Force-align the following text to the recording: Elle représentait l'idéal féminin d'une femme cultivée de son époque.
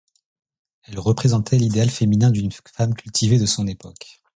Elle 0.85 0.97
représentait 0.97 1.59
l'idéal 1.59 1.91
féminin 1.91 2.31
d'une 2.31 2.51
femme 2.51 2.95
cultivée 2.95 3.37
de 3.37 3.45
son 3.45 3.67
époque. 3.67 4.19